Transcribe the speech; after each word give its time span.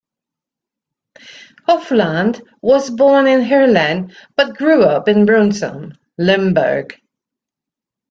Hofland 1.69 2.41
was 2.63 2.89
born 2.89 3.27
in 3.27 3.41
Heerlen, 3.41 4.15
but 4.35 4.57
grew 4.57 4.81
up 4.83 5.07
in 5.07 5.27
Brunssum, 5.27 5.93
Limburg. 6.17 6.99